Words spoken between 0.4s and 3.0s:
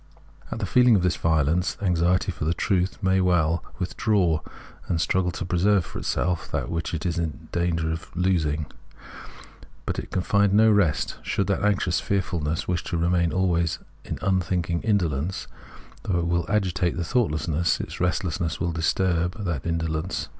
At the feeling of this violence, anxiety for the truth